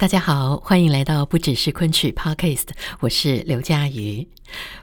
[0.00, 2.68] 大家好，欢迎来到不只是昆曲 Podcast，
[3.00, 4.26] 我是刘佳瑜。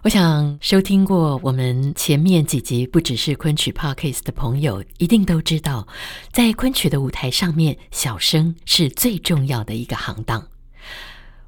[0.04, 5.88] 我想收听过我们前面几集不只是昆曲 Podcast 的朋友，一定都知道，
[6.32, 10.48] 在昆曲的舞台上面，小生是最重要的一个行当。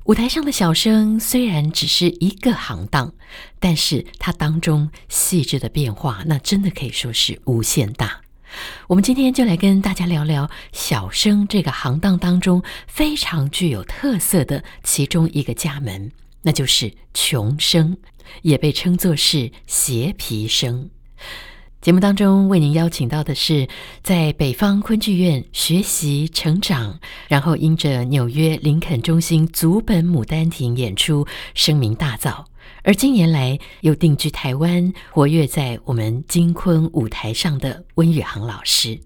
[0.05, 3.13] 舞台上的小生虽然只是一个行当，
[3.59, 8.21] 但是它当中细致的变化，那真的可以说是无限大。
[8.87, 16.11] 我们今天就来跟大家聊聊小生这个行当当中非常具有特色的其中一个家门，
[16.41, 17.97] 那就是穷生，
[18.41, 20.89] 也被称作是斜皮生。
[21.81, 23.69] 节目当中为您邀请到的是
[24.03, 32.43] 在北方昆剧院学习成长，然后因着纽约林肯中心祖本《牡丹亭》演出声名大噪。
[32.83, 38.99] 而近年来又定居台湾，活跃在我们金昆舞台上的温宇航老师，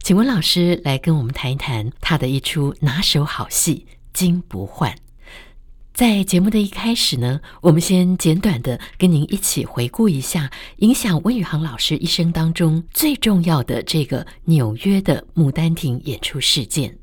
[0.00, 4.92] 请温老师来跟我们谈一谈他的一出拿手好戏《金不换》。
[5.92, 16.98] 在节目的一开始呢，我们先简短的跟您一起回顾一下影响温宇航老师一生当中最重要的这个纽约的《牡丹亭》演出事件。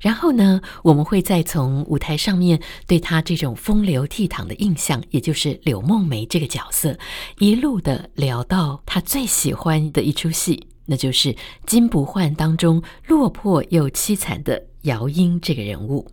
[0.00, 6.98] 然后呢，我们会再从舞台上面对他这种风流倜傥的印象，也就是柳梦梅这个角色，
[7.38, 11.32] 一路的聊到他最喜欢的一出戏，那就是
[11.66, 16.06] 《金不换》当中落魄又凄惨的姚英这个人物。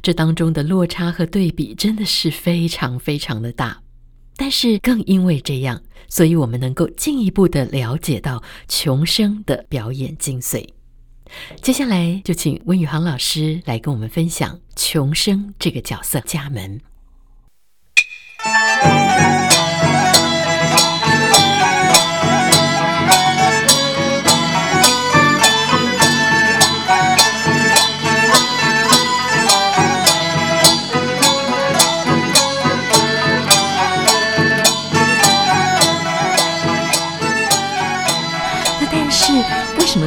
[0.00, 3.82] 这当中的落差和对比真的是非常非常的大，
[4.36, 10.64] 但是更因为这样，所以我们能够进一步的了解到琼生的表演精髓。
[11.60, 16.80] 接下来就请温宇航老师来跟我们分享穷生这个角色家门。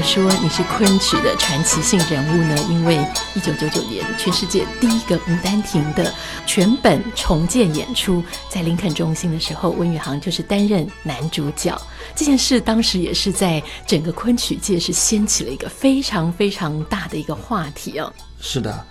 [0.05, 2.55] 说你是昆曲的传奇性人物呢？
[2.69, 2.95] 因为
[3.33, 6.13] 一九九九年全世界第一个《牡丹亭》的
[6.45, 11.75] 全本重建演出，在林肯中心的时候，温宇航就是担任男主角。
[12.15, 18.13] 这件事当时也是在整个昆曲界是掀起了一个非常非常大的一个话题哦。
[18.39, 18.85] 是的，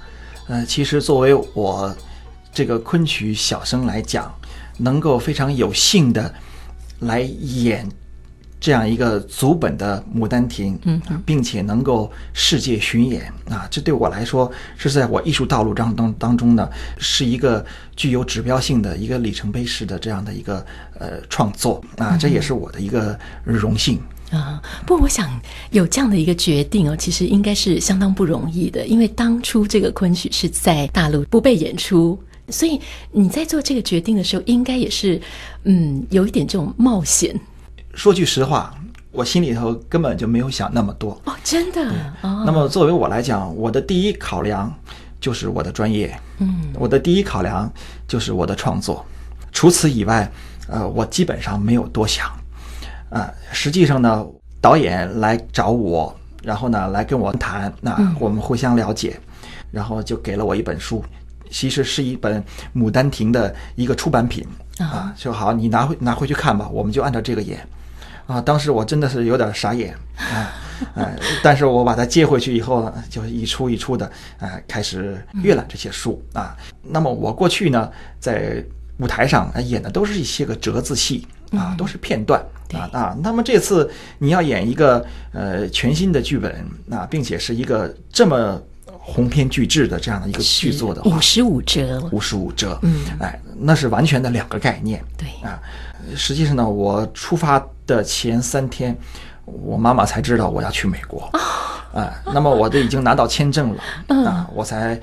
[0.49, 1.97] 呃，其实作为我
[2.53, 4.35] 这个昆曲小生来讲，
[4.77, 6.35] 能够非常有幸的
[6.99, 7.89] 来演。
[8.65, 16.67] 这样一个足本的《牡丹亭》，嗯，并且能够世界巡演啊，这对我来说是在我艺术道路当当当中呢，
[16.97, 17.63] 是一个
[17.95, 20.65] 具有指标性的一个里程碑式的这样的一个
[20.99, 24.63] 呃创作啊，这也是我的一个荣幸啊。
[24.87, 25.39] 不过，我想
[25.71, 32.81] 有这样的一个决定哦，其实应该是相当不容易的，因为当初这个昆曲是在大陆不被演出，所以
[33.13, 35.21] 你在做这个决定的时候，应该也是
[35.65, 37.39] 嗯有一点这种冒险。
[37.95, 38.75] 说句实话，
[39.11, 41.21] 我心里头根本就没有想那么多。
[41.25, 41.81] 哦，真的。
[42.23, 44.73] 哦，那么作为我来讲，我的第一考量
[45.21, 47.73] 就是我的专业，嗯，我的第一考量
[48.07, 49.05] 就是我的创作。
[49.53, 50.31] 除此以外，
[50.67, 52.27] 呃，我基本上没有多想。
[53.11, 54.27] 啊，实际上呢，
[54.61, 59.17] 导演来找我，然后呢来跟我谈，那我们互相了解，
[59.71, 61.05] 然后就给了我一本书，
[61.49, 62.43] 其实是一本
[62.75, 64.45] 《牡丹亭》的一个出版品。
[64.79, 67.65] 啊，就好，你拿回拿回去看吧，我们就按照这个演。
[68.27, 70.53] 啊，当时我真的是有点傻眼啊，
[70.95, 76.57] 呃，但是我把它接回去以后呢，就一出一出的，呃，开始阅览这些书啊。
[76.83, 78.65] 那么我过去呢，在
[78.99, 82.43] 舞台上演的都是一些个折子戏啊，都是片段
[82.73, 83.17] 啊啊。
[83.23, 88.61] 那么这次你要演一个呃全新的剧本啊，并且是一个这么
[89.07, 95.29] 鸿篇巨制的这样的一个巨作的话，五十五折，五十五折，嗯，哎，那是完全的两个概念，对。
[95.47, 95.61] 啊。
[96.17, 98.97] 实际上呢，我出发的前三天，
[99.45, 101.31] 我妈妈才知道我要去美国。
[101.95, 103.83] 啊，那么我都已经拿到签证了
[104.29, 105.01] 啊，我才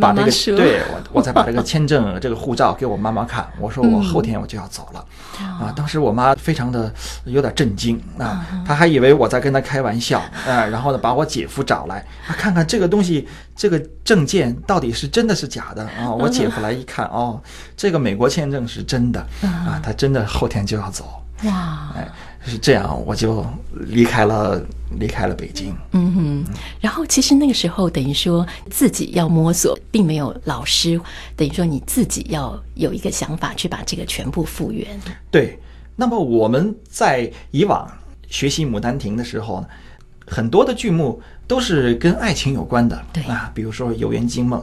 [0.00, 5.04] 把这个对我我才把这个签证这个护照给我妈妈看，我说我后天我就要走了
[5.38, 5.70] 啊。
[5.76, 6.90] 当时我妈非常的
[7.24, 16.10] 有点震惊啊，她还以为我在跟她开玩笑啊，然后呢把我姐夫找来，看看这个东西这个证件到底是真的是假的啊。
[16.10, 17.38] 我姐夫来一看哦，
[17.76, 21.04] 这个美国签证是真的啊，他真的后天就要走。
[21.44, 22.08] 哇，哎，
[22.44, 24.60] 是这样，我就离开了，
[24.98, 25.74] 离开了北京。
[25.92, 26.44] 嗯哼，
[26.80, 31.00] 然后其实那个时候等于说自己要摸索，并没有老师，
[31.36, 34.88] 等于说你自己要有一个想法去把这个全部复原。
[35.30, 35.58] 对，
[35.94, 37.90] 那么我们在以往
[38.28, 39.66] 学习《牡丹亭》的时候呢，
[40.26, 44.60] 很多的剧目都是跟爱情有关的，对啊，比如说《游园惊梦》，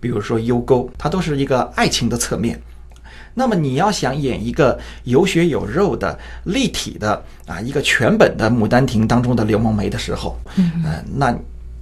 [0.00, 2.60] 比如说《幽沟》，它都是一个爱情的侧面。
[3.38, 11.32] 那么你要想演一个有血有肉的立体的啊一个全本的《牡丹亭》当中的刘梦梅的时候，嗯、呃，那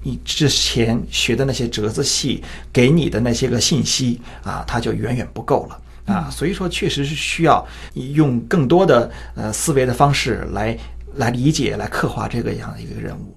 [0.03, 6.29] 你之前学的那些折子戏给你的那些个信息啊，它就远远不够了啊。
[6.31, 10.79] 所以说，确实是需要用更多的呃思维的方式来
[11.15, 13.35] 来理解、来刻画这个样的一个人物。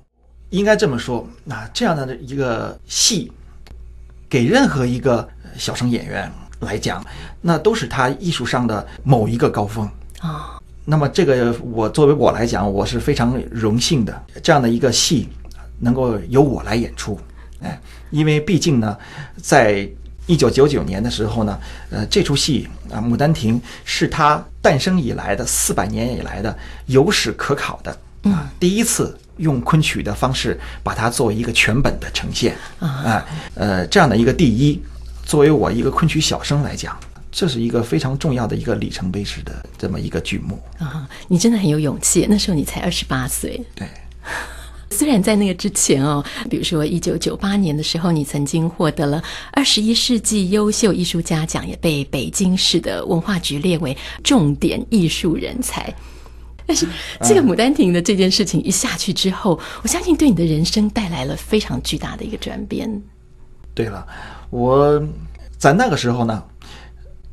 [0.49, 3.31] 应该这么说，啊，这样的一个戏，
[4.27, 5.25] 给任何一个
[5.57, 6.29] 小生演员。
[6.59, 7.03] 来讲，
[7.41, 9.89] 那都是他艺术上的某一个高峰
[10.19, 10.29] 啊。
[10.29, 10.61] Oh.
[10.85, 15.29] 那么这个我作为我来讲，我是非常荣幸的，这样的一个戏
[15.79, 17.19] 能够由我来演出。
[17.61, 17.79] 哎，
[18.09, 18.97] 因为毕竟呢，
[19.37, 19.87] 在
[20.25, 21.59] 一九九九年的时候呢，
[21.91, 26.57] 呃，这出戏啊，《牡丹亭》是他诞生以来的四百年以来的
[26.87, 33.23] 有史可考的啊，第一次用昆曲的方式把它作为一个全本的呈现啊，
[33.53, 34.81] 呃，这样的一个第一。
[35.29, 36.99] 作为我一个昆曲小生来讲，
[37.31, 41.07] 这是一个非常重要的一个里程碑式的这么一个剧目啊！
[41.27, 43.63] 你真的很有勇气，那时候你才二十八岁。
[43.75, 43.87] 对，
[44.89, 55.93] 虽然在那个之前哦，比如说一九九八年的时候，你曾经获得了二十一世纪优秀艺术家奖，也被北京市的文化局列为重点艺术人才。
[56.65, 56.87] 但是
[57.21, 62.89] 这个《牡丹亭》的这件事情一下去之后，嗯、我相信对你的人生带来了非常巨大的一个转变。
[63.79, 64.05] 对了。
[64.49, 65.01] 我
[65.57, 66.43] 在那个时候呢，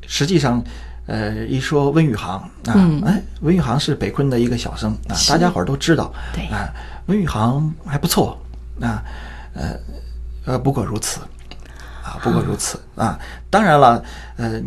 [0.07, 0.63] 实际上，
[1.05, 6.73] 呃，一说温宇航啊，嗯、哎，温宇航是北昆的一个小生啊，大家伙儿都知道，对啊，
[7.07, 8.39] 温宇航还不错
[8.79, 9.03] 啊，
[9.55, 9.77] 呃，
[10.45, 11.19] 呃，不过如此
[12.01, 13.19] 啊，不过如此啊，啊。
[13.49, 14.01] 当然了，
[14.37, 14.61] 呃，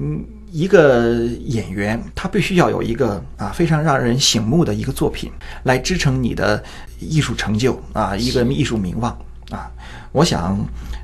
[0.52, 1.14] 一个
[1.46, 5.32] 演员他必须要有一个啊非常让人醒目的一个作品
[5.62, 6.62] 来支撑你的
[6.98, 9.16] 艺术成就啊，一个艺术名望
[9.50, 9.70] 啊。
[10.12, 10.58] 我想。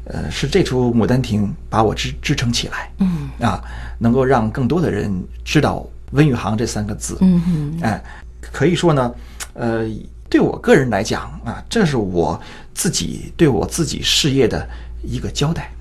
[0.08, 3.60] 呃，是这出《牡丹亭》把我支支撑起来，嗯啊，
[3.98, 5.12] 能够让更多的人
[5.44, 8.00] 知道温宇航这三个字，嗯哼，哎，
[8.40, 9.12] 可以说呢，
[9.54, 9.84] 呃，
[10.30, 12.40] 对我个人来讲啊，这是我
[12.72, 14.64] 自己对我自己事业的
[15.02, 15.72] 一个交代，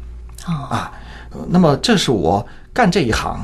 [0.48, 0.92] 啊，
[1.48, 3.40] 那么这是我干这一行。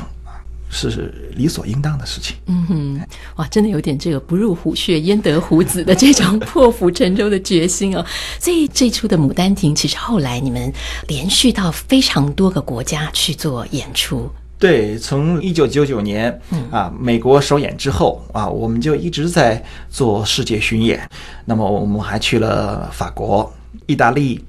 [0.71, 2.35] 是理所应当的事情。
[2.47, 3.01] 嗯哼，
[3.35, 8.03] 哇，真的有点这个不入虎穴焉得虎子的这种破釜沉舟的决心哦。
[8.39, 10.71] 所以这出的《牡丹亭》，其实后来你们
[11.07, 14.29] 连续到非常多个国家去做演出。
[14.57, 16.39] 对，从一九九九年
[16.71, 21.01] 啊美国首演之后啊，我们就一直在做世界巡演。
[21.45, 23.51] 那么我们还去了法国、
[23.87, 24.43] 意大利。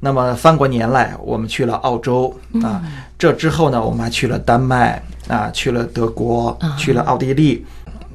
[0.00, 2.82] 那么翻过年来，我们去了澳洲啊。
[3.16, 5.00] 这之后呢，我们还去了丹麦。
[5.28, 7.64] 啊，去了德国，去了奥地利，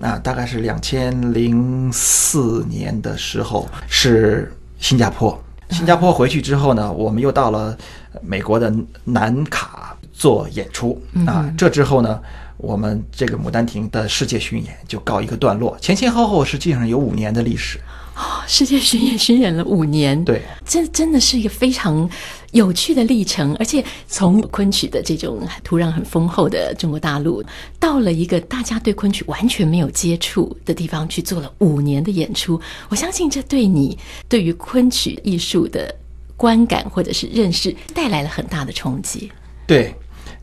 [0.01, 5.41] 啊，大概是两千零四年的时候是新加坡。
[5.69, 7.77] 新加坡回去之后呢，我们又到了
[8.21, 8.73] 美国的
[9.03, 11.01] 南卡做演出。
[11.25, 12.19] 啊，这之后呢，
[12.57, 15.77] 我们这个《牡丹亭》的世界巡演就告一个段落。
[15.81, 17.79] 前前后后实际上有五年的历史。
[18.15, 22.09] 哦，世界巡演巡演了五年，对，这真的是一个非常
[22.51, 23.56] 有趣的历程。
[23.58, 27.44] 而且从昆曲的这种土壤很丰厚的中国大陆，
[27.80, 35.94] 到了一个大家对昆曲完全没有接触的地方去做了五年的演出，我相信这对你对于昆曲艺术的
[36.36, 39.32] 观感或者是认识带来了很大的冲击。
[39.66, 39.94] 对，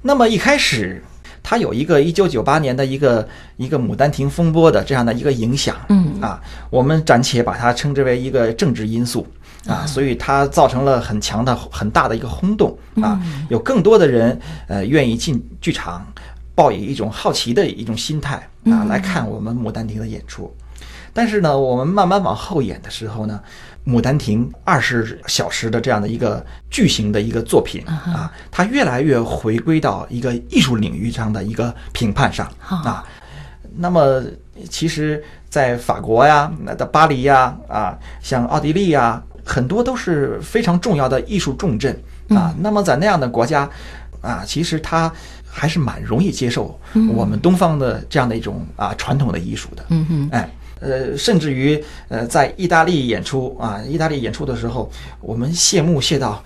[0.03, 1.03] 那么一开始。
[1.47, 9.27] 它有一个一九九八年的一个一个牡丹亭风波的这样的一个影响，嗯啊，我们暂且把它称之为一个政治因素
[9.67, 16.07] 啊，所以它造成了很强的很大的一个轰动啊，有更多的人呃愿意进剧场，
[16.55, 20.55] 抱以一种好奇的一种心态啊来看我们牡丹亭的演出，
[21.13, 23.41] 但是呢，我们慢慢往后演的时候呢。
[23.87, 33.05] 《牡丹亭》二十小时的这样的一个巨型的一个作品啊，它越来越回归到一个艺术领域上的一个评判上啊。
[33.77, 34.25] 那么，
[34.71, 41.93] 其实，在法国呀、那的巴黎呀、啊，像奥地利呀，很多都是非常重要的艺术重镇
[42.29, 42.55] 啊。
[42.55, 43.69] 嗯、那么在那样的国家
[44.21, 45.13] 啊，其实他
[45.47, 46.79] 还是蛮容易接受
[47.13, 49.85] 我们东方的这样的一种啊传统的艺术的。
[49.91, 56.43] 嗯嗯，哎，呃，甚至于呃，在意大利演出啊，意大利演出的时候，我们谢幕谢到。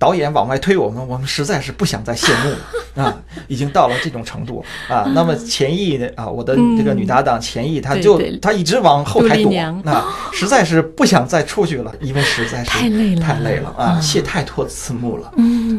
[0.00, 2.48] 导演往外推我们，我们实在是不想再谢幕
[2.94, 3.14] 了 啊！
[3.48, 5.04] 已经到了这种程度啊。
[5.14, 9.52] 那么钱毅的啊，我的这个女搭档钱毅，她就她一直往后台躲
[9.84, 14.00] 啊，实在是不想再出去了，因为实在是太累了，太累了啊！
[14.00, 15.30] 谢太多次幕了，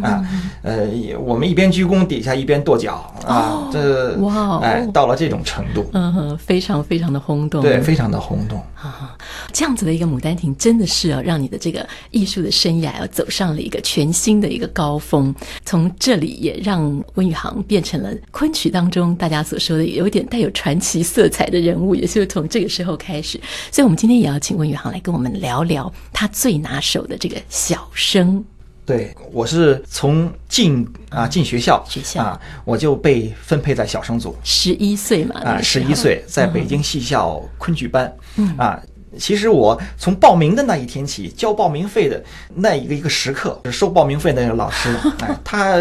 [0.04, 0.24] 啊，
[0.62, 0.88] 呃，
[1.20, 9.18] 我们一边鞠躬，底下一边跺脚啊，这哇，哎，到了这种程度，嗯哼，非常非常的轰动，对，非常的轰动啊！
[9.51, 14.11] 这样子的一个《牡丹亭》，真的是啊，让你的这个艺术的生涯要走上了一个全。
[14.12, 15.34] 新的一个高峰，
[15.65, 23.39] 从这里也让温宇航变成了昆曲当中大家所说的有点带有传奇色彩的人物，也就是从这个时候开始。
[23.72, 28.44] 所以，我们今天也要请温宇航来跟我们聊聊他最拿手的这个小生。
[28.84, 38.82] 对，我是从进啊进学校学校啊，我就被分配在小生组，十一岁嘛啊，十一岁在北京戏校昆剧班，嗯啊。
[39.18, 42.24] 其实我从报名的那一天起，交报名费的
[42.56, 45.75] 那一个一个时刻，收报名费的那个老师， 哎，他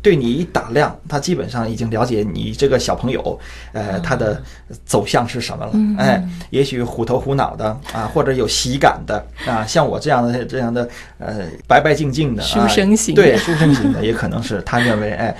[0.00, 3.38] 对你一打量，他基本上已经了解你这个小朋友，
[3.72, 4.42] 呃，他的
[4.84, 15.36] 走向是什么了，哎，也许虎头虎脑的啊，或者有喜感的啊，像我这样的这样的呃白白净净的书生型，对，书生型的也可能是他认为，哎，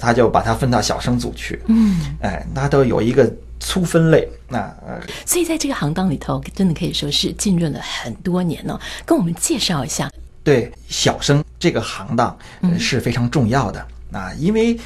[0.00, 3.32] 他就把他分到小生组去，嗯，哎，他都有一个。
[3.60, 8.80] 粗分类，那呃，所以在这个行当里头，真的可以说是浸润了很多年呢、哦。
[9.04, 10.10] 跟我们介绍一下，
[10.42, 12.36] 对小生这个行当
[12.78, 13.78] 是非常重要的。
[14.10, 14.76] 啊，嗯、因为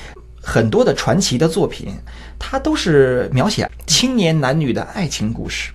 [0.43, 1.95] 很多的传奇的作品，
[2.39, 5.73] 它都是描写青年男女的爱情故事。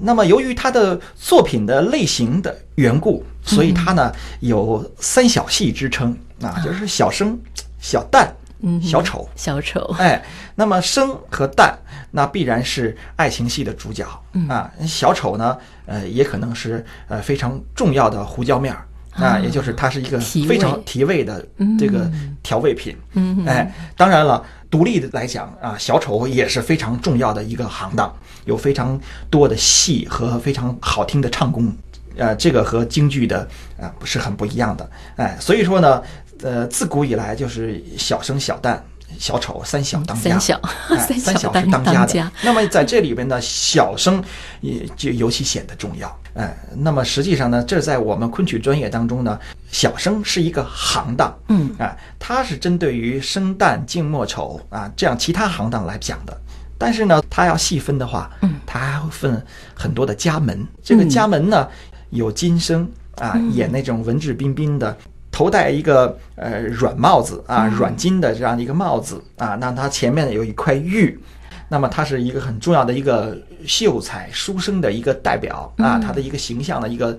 [0.00, 7.38] 那么由于他的作品的类型的缘故，所以他呢有三小戏之称啊，就是小生、
[7.80, 8.28] 小旦。
[8.60, 10.24] 嗯，小丑，小丑，哎，
[10.56, 11.74] 那么生和旦，
[12.10, 14.68] 那必然是爱情戏的主角、嗯、啊。
[14.86, 18.88] 小丑呢，呃，也可能是呃非常重要的胡椒面儿
[19.22, 21.46] 啊，也就是它是一个非常提味的
[21.78, 22.10] 这个
[22.42, 22.96] 调味品。
[23.12, 28.12] 嗯，哎，当然了，独立的来讲啊，小丑也是非常重要的一个行当，
[28.46, 28.98] 有非常
[29.30, 31.70] 多的戏和非常好听的唱功，
[32.16, 33.46] 呃，这个和京剧的
[33.78, 34.90] 啊不是很不一样的。
[35.16, 36.02] 哎，所以说呢。
[36.42, 38.78] 呃，自古以来就是小生、小旦、
[39.18, 42.32] 小丑三小当家，三小，哎、 三小是当家的。
[42.42, 44.22] 那么在这里边呢，小生
[44.60, 46.20] 也就尤其显得重要。
[46.34, 49.38] 哎，那么实际上呢，这在我们昆曲专业当中呢，
[49.70, 56.38] 小生是一个行当，嗯，啊，它是针对于生旦净末丑啊这样其他行当来讲的。
[56.78, 59.42] 但是呢，它要细分的话，嗯，它还会分
[59.74, 60.66] 很多的家门。
[60.82, 61.66] 这个家门呢，
[62.10, 64.96] 有金生啊，演那种文质彬彬的。
[65.36, 71.20] 头戴一个呃软帽子啊，软金的这样的一个帽子啊，那它前面有一块玉，
[71.68, 77.18] 那么它是一个很重要的一个秀才书生的一个代表啊，他的一个形象的一个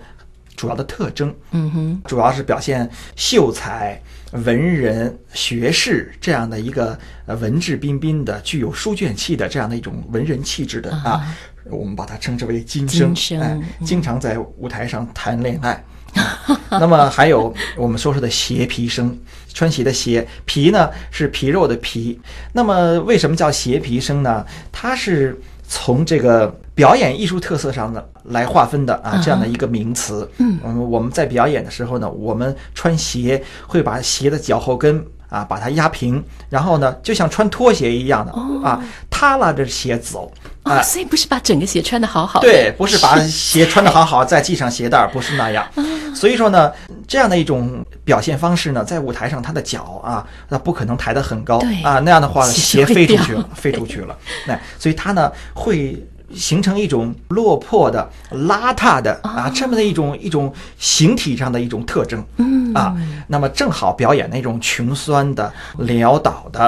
[0.56, 6.98] 主要的特征，嗯哼，主要是表现秀才、文人、学士这样的一个
[7.28, 11.22] 呃文质彬彬的、具有书卷气的这样的一种文人气质的啊，
[11.66, 15.84] 我们把它称之为金生，哎，经常在舞台上谈恋爱。
[16.72, 19.18] 那么还有我们说说的鞋皮生，
[19.54, 22.20] 穿鞋的鞋皮呢是皮肉的皮。
[22.54, 24.46] 那么为什么叫鞋皮生呢？
[24.72, 30.30] 它是从这个表演艺术特色上呢来划分的啊，这样的一个名词。
[30.38, 30.60] 嗯，
[30.90, 38.32] 我们在表演的时候呢，我们穿鞋会把鞋的脚后跟啊把它压平，然后呢就像穿拖鞋一样的
[38.68, 40.32] 啊，踏拉着鞋走。
[40.64, 45.66] 啊、哦，所以不是把整个鞋穿得好好的，对，不是把 鞋穿得好好，再系上鞋带，不是那样。
[46.14, 46.70] 所以说呢，
[47.08, 54.18] 这样的一种表现方式呢，在舞台上，他的脚啊，那不可能抬得很高啊，那样的话，鞋飞出去了，飞出去了。
[54.46, 56.06] 那 所以他呢会。
[56.34, 62.58] 形成一种落魄的、邋遢的啊，这么的一种一种形体上的一种特征，嗯。
[62.74, 62.96] 啊，
[63.28, 66.60] 那么正好表演那种穷酸的、潦倒的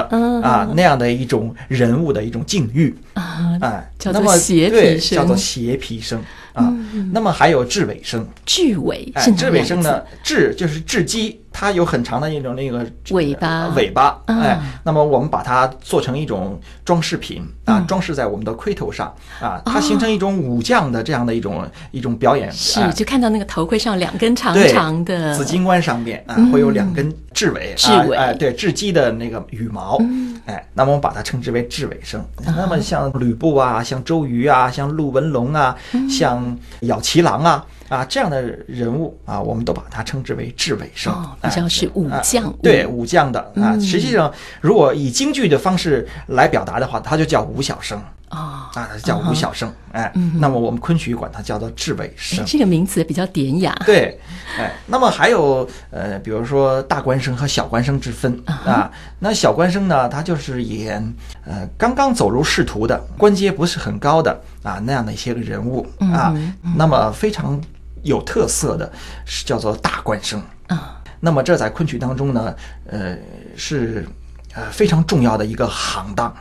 [0.42, 2.92] 啊那样的一种人物的一种境遇。
[3.14, 6.20] 啊，哎，叫做鞋皮生，叫做邪皮生
[6.52, 6.74] 啊。
[7.12, 11.40] 那么还有雉尾生，雉尾，哎，雉尾生呢，雉就是雉鸡。
[11.52, 22.50] 它有很长的一种那个尾巴，尾巴，哎，那么我们把它做成一种装饰品啊，装饰在我们的盔头上啊，它形成一种武将的这样的一种一种表演。
[22.52, 25.36] 是，就看到那个头盔上两根长长的。
[25.36, 29.98] 紫金冠上面啊，会有两根雉尾，雉尾，哎，对，雉鸡的那个羽毛，
[30.46, 32.24] 哎，那么我们把它称之为雉尾生。
[32.44, 35.76] 那么像吕布啊，像周瑜啊，像陆文龙啊，
[36.08, 37.66] 像咬旗郎啊。
[37.90, 43.74] 啊，这样的人物啊，我们都把它称之为智尾生，比较是武将，啊、对武将的啊。
[43.74, 44.32] 嗯、实际上，
[44.62, 48.00] 如果以京剧的方式来表达的话，他就叫武小生。
[48.28, 53.76] 啊，啊，叫武小生，哎，那么我们昆曲管它叫做智尾生，这个名词比较典雅。
[53.84, 54.16] 对，
[54.56, 58.88] 哎，那么还有呃，比如说大官生和小官生之分啊。
[59.18, 61.02] 那小官生呢，他就是演
[61.44, 66.32] 呃刚刚走入仕途的，官阶不是很高的啊那样的一些个人物啊。
[66.76, 67.60] 那么非常
[68.02, 68.90] 有特色的
[69.24, 70.42] 是叫做大官生。
[70.68, 70.96] 啊。
[71.22, 72.54] 那么这在昆曲当中呢，
[72.88, 73.14] 呃
[73.54, 74.08] 是
[74.54, 76.34] 呃非常重要的一个行当，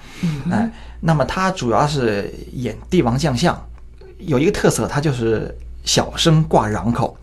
[0.50, 0.72] 哎。
[1.02, 3.62] 那么它主要是演帝王将相，
[4.20, 7.18] 有一个特色，它就是小生挂瓤口，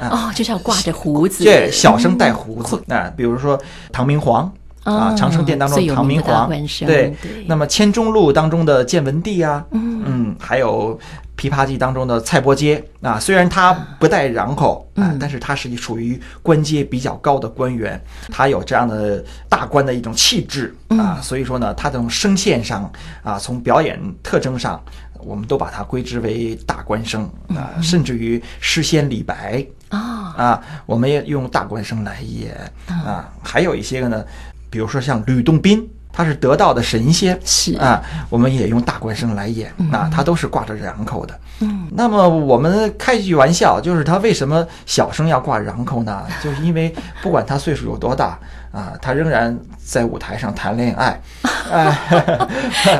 [0.00, 2.80] 哦，就是要挂着胡子，对，小生带胡子。
[2.88, 3.60] 啊，比如说
[3.90, 4.52] 唐明皇
[4.84, 6.48] 啊，长生殿当中唐明皇，
[6.86, 10.96] 对，那么千钟录当中的建文帝啊，嗯，还有。
[11.36, 22.90] 《琵琶记》当中的蔡伯喈啊，虽然他不带瓤口啊，但是他是属于官阶比较高的官员，他有这样的大官的一种气质啊，所以说呢，他这种声线上
[23.22, 24.80] 啊，从表演特征上，
[25.20, 32.54] 我们都把它归之为大官生啊，甚至于诗仙李白啊啊，我们也用大官生来演
[32.86, 34.24] 啊，还有一些个呢，
[34.70, 35.88] 比如说像吕洞宾。
[36.12, 41.38] 他是得道的神仙，是啊，我们也用大官生来演，啊，他都是挂着瓤口的。
[41.60, 46.22] 嗯，那么我们开一句玩笑，就是他为什么小生要挂瓤口呢？
[46.42, 48.38] 就是因为不管他岁数有多大。
[48.72, 51.20] 啊，他仍然在舞台上谈恋爱，
[51.70, 51.98] 啊，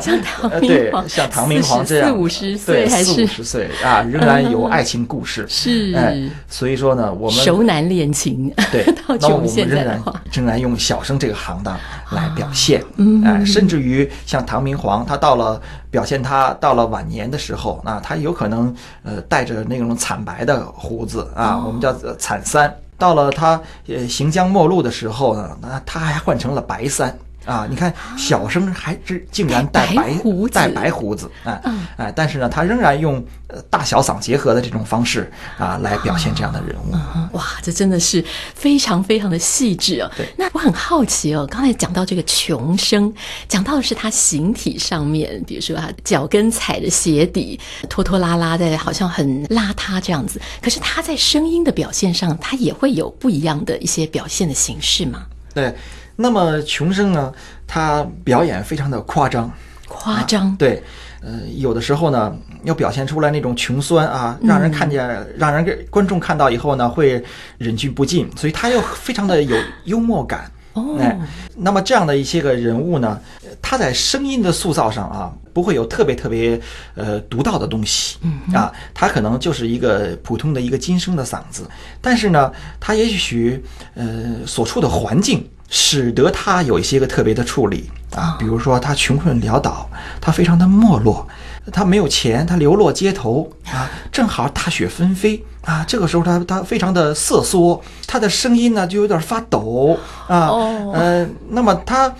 [0.01, 6.15] 像唐明皇，对，像唐明皇这样，四五十岁还是四五十岁啊，仍然有爱情故事，是，哎，
[6.47, 8.85] 所以说呢，我们熟男恋情，对，
[9.19, 11.75] 那我们仍然仍然用小生这个行当
[12.11, 12.83] 来表现，
[13.25, 15.59] 哎，甚至于像唐明皇，他到了
[15.91, 18.75] 表现他到了晚年的时候，啊，他有可能
[19.05, 22.71] 呃带着那种惨白的胡子啊，我们叫惨三。
[22.99, 27.19] 到了他呃行将末路的时候呢，那他还换成了白三。
[27.45, 27.67] 啊！
[27.69, 31.63] 你看小生还是竟然带白，白胡子，带白胡子，哎
[31.97, 36.93] 哎，但是呢，他仍然用呃大小嗓结合的这种方式啊来表现这样的人物。
[37.37, 38.25] 哇，这真的是
[38.55, 40.11] 非常非常的细致哦。
[40.17, 43.13] 对，那我很好奇哦，刚才讲到这个穷生，
[43.49, 50.41] 讲到的是他形体上面，比如说他脚跟踩着鞋底，拖拖拉拉的，好像很邋遢这样子。
[50.61, 55.25] 可是他在声音的表现上，他也会有不一样的一些表现的形式吗？
[55.55, 55.75] 对。
[56.17, 57.33] 那么穷生呢，
[57.67, 59.51] 他表演非常的夸张，
[59.89, 60.83] 夸张、啊，对，
[61.21, 67.23] 呃，有的时候呢，要表现出来那种穷酸啊，让人看见，嗯、让人给观众看到以后呢，会
[67.59, 70.51] 忍俊不禁，所以他又非常的有幽默感。
[70.75, 71.19] 哦，哎，
[71.57, 73.21] 那么这样的一些个人物呢，
[73.61, 76.59] 他在声音的塑造上啊，不会有特别特别
[76.95, 81.69] 呃独到的东西，嗯啊，他可能就是一个普通的一个金声的嗓子，
[82.01, 83.63] 但是呢，他也许
[83.95, 85.47] 呃所处的环境。
[85.75, 89.89] 使得他有一些个特别的处理啊，比如说他穷困潦倒，
[90.21, 91.27] 他非常的没落，
[91.73, 100.51] 他没有钱，他流落街头啊，正好大雪纷飞啊，这个时候他他非常的瑟缩，他的声音呢就有点发抖啊，
[100.93, 102.15] 呃，那么他。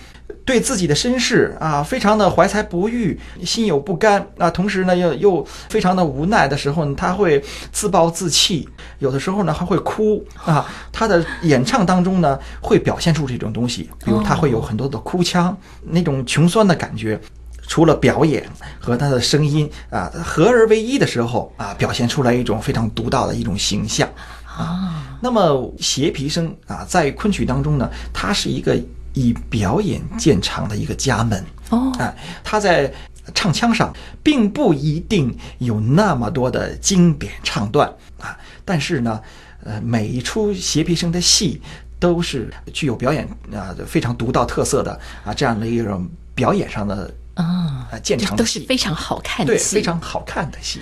[0.45, 4.51] 对自己的身世啊，非常的怀才不遇，心有不甘啊。
[4.51, 10.67] 同时呢，又又非常的无奈的时候呢，他会自暴自弃，有的时候呢还会哭啊。
[10.91, 17.21] 他的演唱当中呢，会表现出这种东西，比如他会有很多的哭腔，那种穷酸的感觉。
[17.69, 18.45] 除了表演
[18.81, 24.09] 和他的声音啊合而为一的时候啊，表现出来一种非常独到的一种形象
[24.45, 25.17] 啊。
[25.23, 28.77] 那么斜皮声啊，在昆曲当中呢，它是一个。
[29.15, 32.93] 以表演见长的一个家门哦，啊，他在
[33.35, 37.89] 唱腔上并不一定有那么多的经典唱段
[38.21, 39.21] 啊，但是呢，
[39.65, 41.61] 呃，每一出斜皮生的戏
[41.99, 50.81] 都是具有表演啊非常独到特色的啊这样的一种表演上的啊见长的戏，都是非常好看的戏，对，非常好看的戏。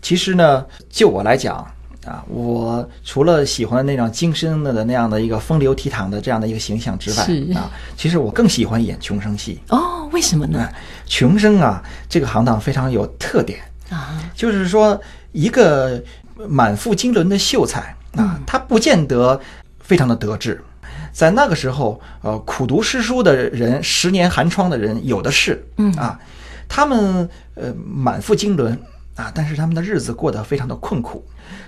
[0.00, 1.66] 其实呢，就我来讲。
[2.06, 9.60] 啊，我除了喜欢那种精深的那样的一个风流倜傥的这样的一个形象之外，啊，其实我更喜欢演穷生戏。
[9.68, 10.68] 哦，为什么呢？
[11.04, 13.58] 穷生啊，这个行当非常有特点
[13.90, 14.98] 啊，就是说
[15.32, 16.00] 一个
[16.48, 19.40] 满腹经纶的秀才啊，他不见得
[19.80, 20.62] 非常的得志，
[21.12, 26.18] 在那个时候，呃，苦读诗书的人，十年寒窗的人有的是，嗯啊，
[26.68, 28.78] 他们呃满腹经纶
[29.16, 31.26] 啊，但是他们的日子过得非常的困苦。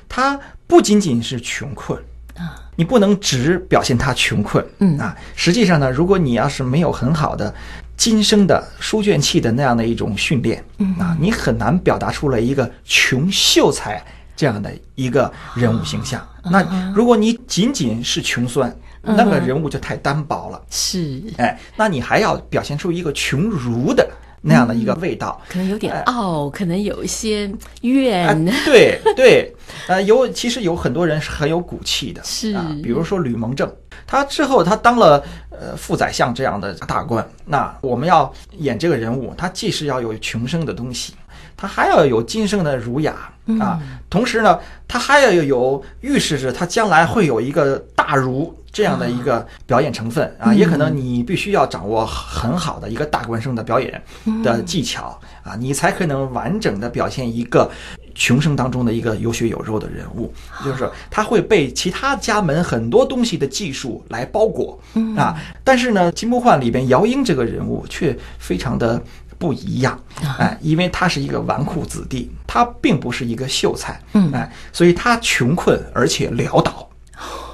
[0.09, 1.99] 他不仅仅是穷困
[2.37, 7.53] 啊，你不能只表现他穷困，嗯啊，实际上呢，如果你要是没有很好的
[7.97, 14.03] 今生的书卷气的那样的一种训练，嗯啊，你很难表达出来一个穷秀才
[14.37, 16.27] 这样的一个人物形象。
[16.45, 20.63] 那如果你仅仅是穷酸，那个人物就太单薄了。
[20.71, 24.09] 是，哎，那你还要表现出一个穷儒的。
[24.41, 27.51] 那样的一个味道，可能有点傲，呃、可能有一些
[27.83, 28.27] 怨。
[28.27, 29.55] 呃、对对，
[29.89, 33.71] 呃，有其实有很多人是很有骨气的，是啊、呃，比如说吕蒙正，
[34.07, 37.27] 他之后他当了呃副宰相这样的大官。
[37.45, 41.15] 那我们要演这个人物，他既是要有穷生的东西，
[41.57, 43.15] 他还要有今生的儒雅
[43.61, 48.55] 啊、同时呢，他还要有预示着他将来会有一个大儒。
[48.71, 54.03] 这样的一个表演成分啊，也可能你必须要掌握很好的一个大官生的表演
[54.43, 57.71] 的技巧啊，你才可能完整的表现一个
[58.15, 60.33] 穷生当中的一个有血有肉的人物。
[60.65, 64.79] 就是说，他会被其他家门很多东西的技术来包裹
[65.17, 65.41] 啊。
[65.65, 69.03] 但是呢，金不换里边姚英这个人物却非常的
[69.39, 69.99] 不一样，
[70.39, 74.01] 哎，因为他是一个纨绔子弟，他并不是一个秀才，
[74.33, 76.89] 哎，所以他穷困而且潦倒。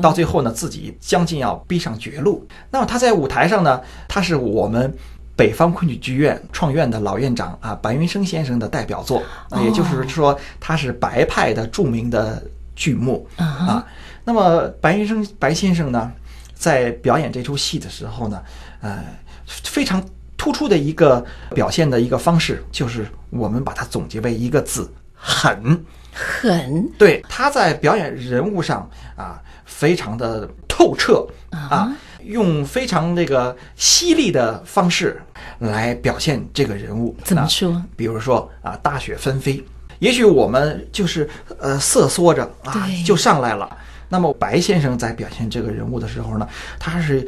[0.00, 2.46] 到最后呢，自己将近要逼上绝路。
[2.70, 4.92] 那么他在舞台上呢，他是我们
[5.36, 9.22] 北方昆曲剧院创院的老院长啊，白云生先生的代表作，
[9.62, 12.42] 也就是说他是白派的著名的
[12.74, 13.86] 剧目啊。
[14.24, 16.10] 那么白云生白先生呢，
[16.54, 18.42] 在表演这出戏的时候呢，
[18.80, 19.04] 呃，
[19.46, 20.04] 非常
[20.36, 25.84] 突出的一个表现的一个方式，就是我们把它总结为一个字：狠。
[26.12, 26.90] 狠。
[26.98, 29.40] 对，他在表演人物上啊。
[29.68, 35.20] 非常的透彻啊，用非常那个犀利的方式
[35.58, 37.14] 来表现这个人物。
[37.22, 37.80] 怎么说？
[37.94, 39.62] 比如说啊，大雪纷飞，
[39.98, 41.28] 也许我们就是
[41.60, 43.70] 呃瑟缩着啊就上来了。
[44.08, 47.20] 那么白先生在表现这个人物的时候呢，他是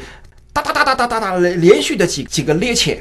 [0.52, 2.98] 哒哒哒哒哒哒哒连续的几几个趔趄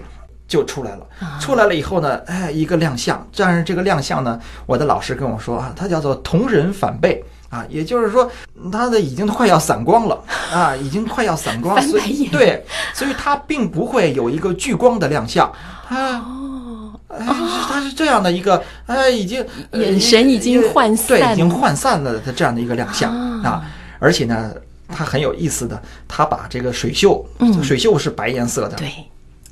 [0.47, 1.08] 就出来了。
[1.39, 3.25] 出来了以后呢，哎，一个亮相。
[3.36, 7.23] 但是这个亮相呢，我的老师跟我说啊，他叫做同人反背。
[7.49, 8.31] 啊，也就是说，
[8.71, 15.51] 他的已经快要散光了 啊，已经快要散光，所以对，所以他并不会有一个聚光的亮相，
[15.88, 17.25] 他哦，哎，
[17.67, 23.63] 他是这样的一个，哎，已经眼神已经涣散，对，已经涣散了的这样的一个亮相啊，
[23.97, 24.53] 而且呢，
[24.88, 27.25] 他很有意思的，他把这个水袖，
[27.63, 28.91] 水袖是白颜色的，对，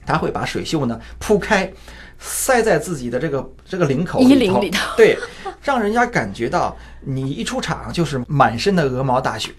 [0.06, 1.72] 他会把水袖呢铺开。
[2.20, 4.60] 塞在自己的这个这个领口里头，
[4.98, 5.16] 对，
[5.68, 9.52] 让人家感觉到你一出场就是满身的鹅毛大雪，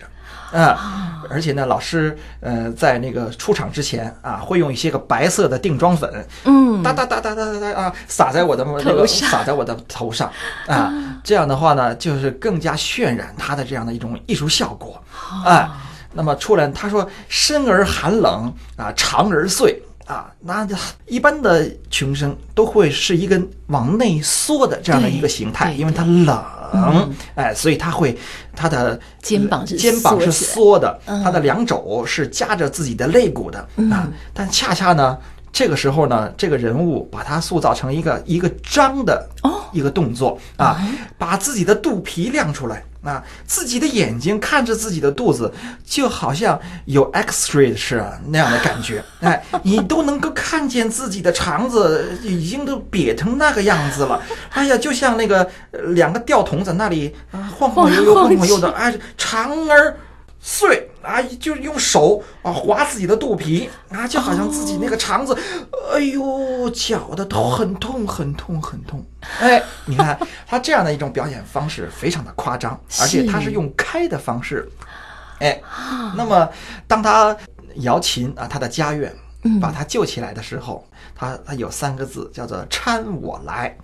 [0.51, 10.33] 啊，而且呢，老师呃在那个出场之前啊，会用一些个白色的定妆粉，嗯，哒哒哒哒哒哒哒啊，撒在我的那个撒在我的头上
[10.66, 10.90] 啊，
[11.23, 14.99] 这样的话呢，就是更加渲染它的这样的一种艺术效果
[15.44, 15.77] 啊。
[16.14, 19.83] 那么出来他说深而寒冷啊，长而碎。
[20.09, 20.66] 啊，那
[21.07, 28.16] 一般的穷生都会是一个往内缩的这样的一个形态，因为它冷，嗯，哎，所以他会
[28.57, 33.59] 他的肩膀是肩膀是缩的，他的两肘是夹着自己的肋骨的
[33.90, 34.09] 啊。
[34.33, 35.18] 但恰恰呢，
[35.53, 39.29] 这个时候呢，这个人物把他塑造成一个一个张的
[39.73, 40.81] 一个动作啊，
[41.18, 42.83] 把自己的肚皮亮出来。
[43.03, 45.53] 啊，自己的眼睛看着自己的肚子，
[45.85, 49.03] 就好像有 X-ray 是那样的感觉。
[49.21, 54.21] 哎，你都能够看见自己的肠子已经都瘪成那个样子了。
[54.51, 55.49] 哎呀，就像那个
[55.95, 59.97] 两个吊桶在那里啊晃晃悠悠，晃晃悠悠的，哎，肠儿
[60.41, 65.35] 碎啊，就是用手啊划自己的肚皮啊，就好像自己那个肠子，
[65.94, 69.03] 哎呦，绞的都很痛很痛很痛。
[69.40, 74.68] 哎， 你看他这样的一种表演方式非常的夸张，而且他是用开的方式。
[75.38, 75.59] 哎，
[76.14, 76.47] 那么
[76.87, 77.35] 当他
[77.77, 79.11] 摇琴啊，他的家乐
[79.62, 83.75] 把他救起来的时候，他他有三个字叫做搀我来，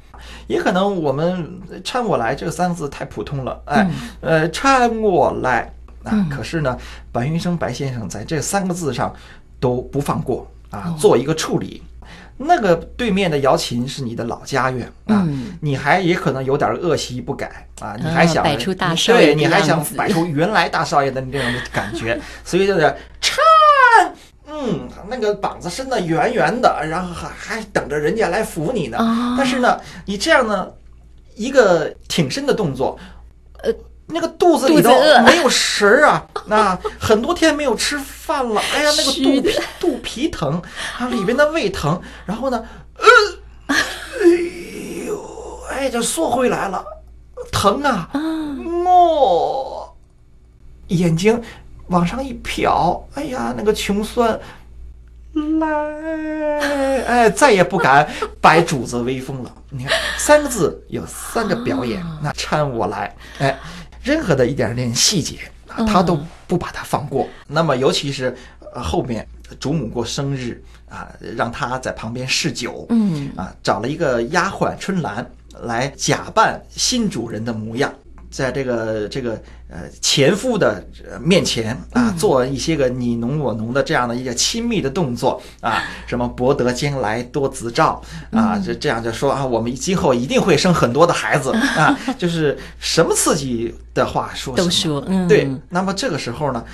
[0.46, 3.62] 也可能我们搀我来这个三个字太普通了。
[3.64, 5.72] 哎，呃，搀我来。
[6.04, 6.76] 啊，可是呢，
[7.10, 9.14] 白云生白先生在这三个字上
[9.58, 11.82] 都不放过啊，做一个处理。
[12.36, 15.24] 那个对面的瑶琴是你的老家院啊，
[15.60, 22.80] 你还也可能有点恶习不改啊，你还想摆出大少爷，对，你还想摆出原来大少爷的那种感觉， 所以就是
[23.20, 23.40] 颤，
[24.48, 28.98] 嗯，那个膀子伸得圆圆的，然后还还等着人家来扶你呢。
[29.38, 30.68] 但是呢，你这样呢，
[31.36, 32.98] 一个挺身的动作，
[33.62, 33.72] 呃。
[34.14, 34.90] 那个肚子里头
[35.26, 38.62] 没有食儿啊，那很多天没有吃饭了。
[38.72, 40.62] 哎呀，那个肚皮肚皮疼
[40.96, 42.64] 啊，里边的胃疼，然后呢，
[42.96, 43.04] 呃，
[43.66, 43.76] 哎
[45.06, 46.84] 呦，哎，就缩回来了，
[47.50, 48.08] 疼啊，
[48.86, 49.92] 哦，
[50.88, 51.42] 眼睛
[51.88, 54.38] 往上一瞟，哎呀，那个穷酸
[55.58, 55.66] 来，
[57.04, 58.08] 哎，再也不敢
[58.40, 59.50] 摆主子威风了。
[59.70, 63.58] 你看，三个字有三个表演，那搀我来，哎，
[64.04, 67.26] 任何的一点点细节，他都不把它放过。
[67.48, 68.36] 那么，尤其是
[68.74, 69.26] 后面
[69.58, 75.28] 主母过生日啊，让他在旁边侍酒，嗯，啊，找了一个丫鬟春兰
[75.62, 77.92] 来假扮新主人的模样。
[78.34, 80.84] 在这个这个呃前夫的
[81.22, 95.48] 面前啊，做一些个你侬我侬的这样的一个亲密的动作啊，什么博得将来多子兆啊，就这样就说啊，我们今后一定会生很多的孩子啊， 就是什么刺激的话说都说，嗯，对。
[95.68, 96.64] 那么这个时候呢，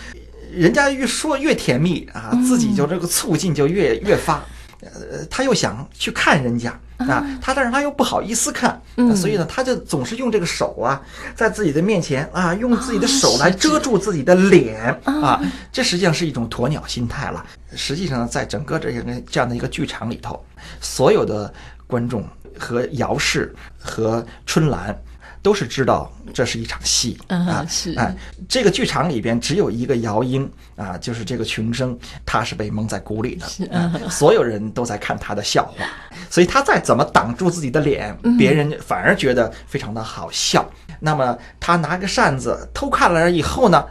[0.51, 4.43] 人家越说越甜蜜啊，自己就这个促进就越越发，
[4.81, 6.81] 呃，他又想去看人家。
[7.09, 11.01] 啊，他但是他又不好意思看，嗯，所以呢，他就总是用这个手啊，
[11.35, 15.41] 在自己的面前啊，用自己的手来遮住自己的脸啊，
[15.73, 17.45] 这实际上是一种鸵鸟心态了。
[17.75, 20.45] 实际上，在整个这些这样的一个剧场里头，
[20.81, 21.53] 所有的
[21.87, 22.25] 观众
[22.59, 24.95] 和姚氏和春兰。
[25.43, 28.15] 都是知道这是一场戏啊，是哎，
[28.49, 35.87] 这个剧场里边只有一个姚英啊，就是这个穷生，他是被蒙在鼓里的，所有人都在看他的笑话，
[36.29, 40.69] 所以他再怎么挡住自己的脸，别人反而觉得非常的好笑。
[41.01, 43.83] 那么他拿个扇子偷看了以后呢，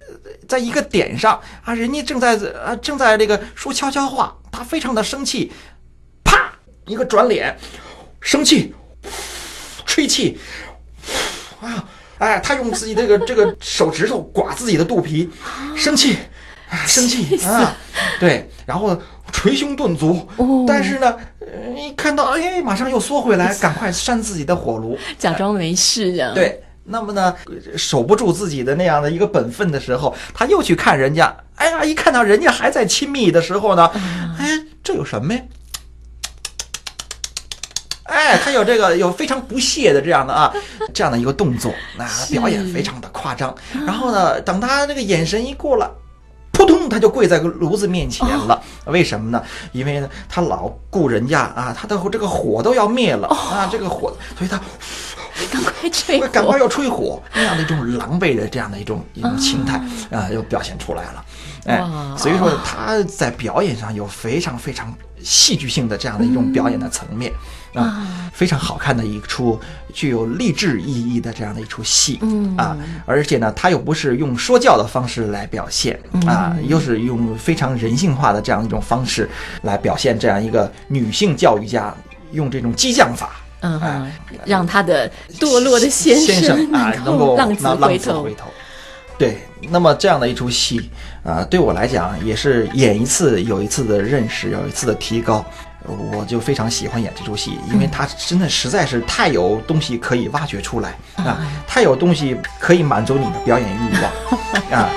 [0.47, 5.51] 在一个点上啊，人家正在啊正在这个说悄悄话，他非常的生气，
[6.23, 6.53] 啪
[6.85, 7.57] 一个转脸，
[8.21, 8.75] 生气，
[9.87, 10.37] 吹气。
[11.61, 11.83] 啊，
[12.17, 15.29] 哎，他用自己这个这个手指头刮自己的肚皮，
[15.75, 16.17] 生气，
[16.85, 17.75] 生气啊，
[18.19, 18.99] 对，然后
[19.31, 20.27] 捶胸顿足，
[20.67, 21.15] 但是呢，
[21.75, 26.33] 一看到哎，马上又缩回来，赶快扇自己的火炉， 假装没事这样。
[26.33, 27.35] 对，那么呢，
[27.77, 33.89] 守不住自己的那样的一个本分的时候，他又去看人家，哎呀，一看到人家还在亲密的时候呢，
[34.37, 35.41] 哎，这有什么呀？
[38.09, 40.51] 哎，他有这个有非常不屑的这样的啊，
[40.93, 43.53] 这样的一个动作，那表演非常的夸张。
[43.85, 45.89] 然后呢，等他那个眼神一过了，
[46.51, 48.61] 扑通，他就跪在炉子面前了。
[48.85, 49.41] 为什么呢？
[49.71, 54.59] 因为呢，他老顾人家啊，他的这个火都要灭了啊，这个火，所以他
[55.51, 59.79] 赶快吹， 赶快要吹火，那样的一种狼狈的这样的一种一种情态
[60.11, 61.25] 啊，又表现出来了。
[61.65, 61.83] 哎，
[62.17, 64.93] 所以说他在表演上有非常非常
[65.23, 67.31] 戏剧性的这样的一种表演的层面。
[67.75, 69.59] 啊，非常好看的一出
[69.93, 79.29] 具有励志意义的这样的一出戏，嗯啊，而且呢，他又不是用说教的方式来表现，啊，又是用非常人性化的这样一种方式
[79.61, 81.95] 来表现这样一个女性教育家
[82.31, 84.11] 用这种激将法，嗯啊，
[84.45, 88.25] 让他的堕落的先生，先生啊 能够浪子，回头。
[89.15, 89.37] 对，
[89.69, 90.89] 那么这样的一出戏
[91.23, 95.45] 啊，对我来讲也是演一次有一次的认识，有一次的提高。
[95.87, 104.11] 我就非常喜欢演这出戏，因为它真的实在是太有东西可以挖掘出来啊，太有东西可以满足你的表演欲望
[104.77, 104.89] 啊。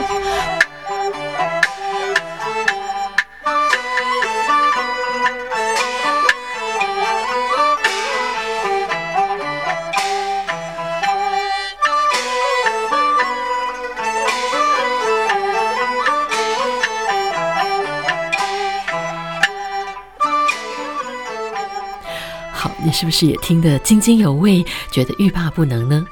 [23.02, 26.06] 是不是也听得津津有味，觉得欲罢不能呢？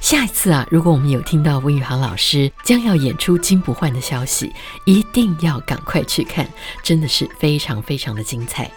[0.00, 4.52] 下一次啊，如果我们有听到温宇航老师将要演出金不换的消息，
[4.84, 6.50] 一定要赶快去看，
[6.82, 8.68] 真的是非常非常的精彩。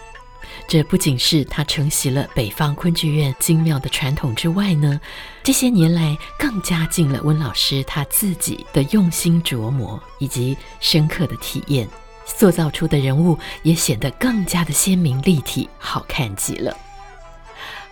[0.68, 5.00] 这不仅是他承袭了北方昆剧院精妙的传统之外呢，
[5.42, 11.88] 这些年来更加进了温老师他自己的用心琢磨以及深刻的体验，
[12.24, 16.76] 塑造出的人物也显得更加的鲜明立体，好看极了。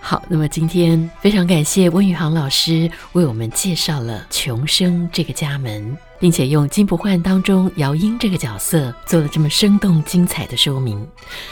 [0.04, 11.06] 好，那么今天非常感谢温宇航老师为我们介绍了穷生这个家门，并且用金不换当中姚英这个角色做了这么生动精彩的说明。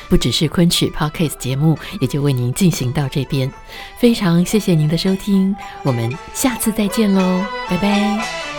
[0.08, 3.50] 不只是昆曲 Podcast 节目，也就为您进行到这边。
[3.98, 8.49] 非常谢谢您的收听，我们下次再见喽，拜拜。